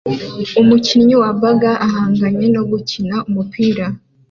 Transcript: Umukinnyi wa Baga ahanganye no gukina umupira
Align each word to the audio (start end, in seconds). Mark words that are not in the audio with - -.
Umukinnyi 0.61 1.15
wa 1.21 1.31
Baga 1.41 1.71
ahanganye 1.87 2.45
no 2.55 2.61
gukina 2.71 3.15
umupira 3.27 3.85